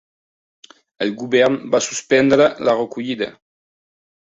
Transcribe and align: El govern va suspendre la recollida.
El 1.07 1.13
govern 1.21 1.61
va 1.77 1.85
suspendre 1.91 2.51
la 2.67 2.79
recollida. 2.83 3.33